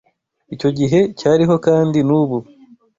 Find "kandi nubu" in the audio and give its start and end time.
1.65-2.37